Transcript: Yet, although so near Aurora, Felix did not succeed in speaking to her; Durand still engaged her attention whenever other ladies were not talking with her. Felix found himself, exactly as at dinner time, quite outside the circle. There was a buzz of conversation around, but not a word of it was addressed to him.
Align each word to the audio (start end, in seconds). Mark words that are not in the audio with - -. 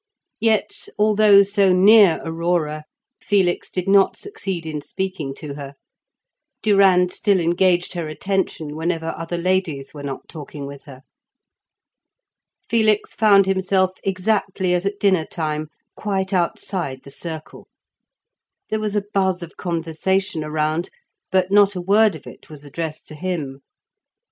Yet, 0.39 0.87
although 0.97 1.43
so 1.43 1.71
near 1.73 2.21
Aurora, 2.25 2.85
Felix 3.21 3.69
did 3.69 3.87
not 3.87 4.17
succeed 4.17 4.65
in 4.65 4.81
speaking 4.81 5.35
to 5.35 5.53
her; 5.53 5.75
Durand 6.63 7.13
still 7.13 7.39
engaged 7.39 7.93
her 7.93 8.07
attention 8.07 8.75
whenever 8.75 9.13
other 9.15 9.37
ladies 9.37 9.93
were 9.93 10.01
not 10.01 10.27
talking 10.27 10.65
with 10.65 10.85
her. 10.85 11.03
Felix 12.67 13.13
found 13.13 13.45
himself, 13.45 13.91
exactly 14.03 14.73
as 14.73 14.87
at 14.87 14.99
dinner 14.99 15.23
time, 15.27 15.67
quite 15.95 16.33
outside 16.33 17.03
the 17.03 17.11
circle. 17.11 17.67
There 18.71 18.79
was 18.79 18.95
a 18.95 19.03
buzz 19.13 19.43
of 19.43 19.55
conversation 19.55 20.43
around, 20.43 20.89
but 21.31 21.51
not 21.51 21.75
a 21.75 21.81
word 21.81 22.15
of 22.15 22.25
it 22.25 22.49
was 22.49 22.65
addressed 22.65 23.07
to 23.09 23.13
him. 23.13 23.61